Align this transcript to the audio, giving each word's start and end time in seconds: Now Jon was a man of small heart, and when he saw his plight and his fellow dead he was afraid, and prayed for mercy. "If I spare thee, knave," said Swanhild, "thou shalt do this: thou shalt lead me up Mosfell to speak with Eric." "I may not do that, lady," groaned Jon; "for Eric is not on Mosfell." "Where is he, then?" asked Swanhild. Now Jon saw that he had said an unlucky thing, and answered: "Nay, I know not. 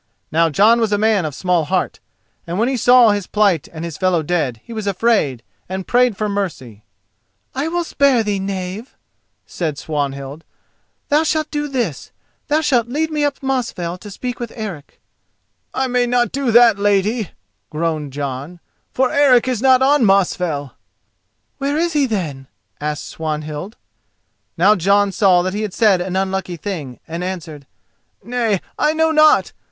Now 0.31 0.49
Jon 0.49 0.79
was 0.81 0.91
a 0.91 0.97
man 0.97 1.25
of 1.25 1.35
small 1.35 1.65
heart, 1.65 1.99
and 2.47 2.57
when 2.57 2.67
he 2.67 2.75
saw 2.75 3.11
his 3.11 3.27
plight 3.27 3.67
and 3.71 3.85
his 3.85 3.99
fellow 3.99 4.23
dead 4.23 4.59
he 4.63 4.73
was 4.73 4.87
afraid, 4.87 5.43
and 5.69 5.85
prayed 5.85 6.17
for 6.17 6.27
mercy. 6.27 6.85
"If 7.55 7.71
I 7.71 7.83
spare 7.83 8.23
thee, 8.23 8.39
knave," 8.39 8.95
said 9.45 9.77
Swanhild, 9.77 10.43
"thou 11.09 11.21
shalt 11.21 11.51
do 11.51 11.67
this: 11.67 12.11
thou 12.47 12.61
shalt 12.61 12.87
lead 12.87 13.11
me 13.11 13.23
up 13.23 13.43
Mosfell 13.43 13.99
to 13.99 14.09
speak 14.09 14.39
with 14.39 14.51
Eric." 14.55 14.99
"I 15.71 15.85
may 15.85 16.07
not 16.07 16.31
do 16.31 16.49
that, 16.51 16.79
lady," 16.79 17.29
groaned 17.69 18.11
Jon; 18.11 18.59
"for 18.91 19.11
Eric 19.11 19.47
is 19.47 19.61
not 19.61 19.83
on 19.83 20.03
Mosfell." 20.03 20.71
"Where 21.59 21.77
is 21.77 21.93
he, 21.93 22.07
then?" 22.07 22.47
asked 22.79 23.05
Swanhild. 23.07 23.77
Now 24.57 24.73
Jon 24.73 25.11
saw 25.11 25.43
that 25.43 25.53
he 25.53 25.61
had 25.61 25.75
said 25.75 26.01
an 26.01 26.15
unlucky 26.15 26.57
thing, 26.57 26.99
and 27.07 27.23
answered: 27.23 27.67
"Nay, 28.23 28.61
I 28.79 28.93
know 28.93 29.11
not. 29.11 29.51